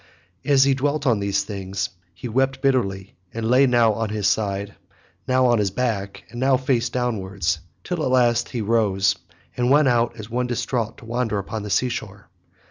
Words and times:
As 0.43 0.63
he 0.63 0.73
dwelt 0.73 1.05
on 1.05 1.19
these 1.19 1.43
things 1.43 1.89
he 2.15 2.27
wept 2.27 2.59
bitterly 2.63 3.17
and 3.35 3.47
lay 3.47 3.67
now 3.67 3.93
on 3.93 4.09
his 4.09 4.25
side, 4.27 4.73
now 5.27 5.45
on 5.45 5.59
his 5.59 5.69
back, 5.69 6.23
and 6.31 6.39
now 6.39 6.57
face 6.57 6.89
downwards, 6.89 7.59
till 7.83 8.01
at 8.03 8.09
last 8.09 8.49
he 8.49 8.61
rose 8.61 9.15
and 9.55 9.69
went 9.69 9.87
out 9.89 10.15
as 10.19 10.27
one 10.27 10.47
distraught 10.47 10.97
to 10.97 11.05
wander 11.05 11.37
upon 11.37 11.61
the 11.61 11.69
sea 11.69 11.89
shore. 11.89 12.31